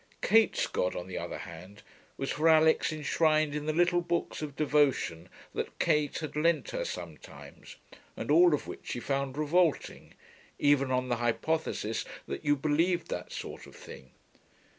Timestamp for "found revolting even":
8.99-10.89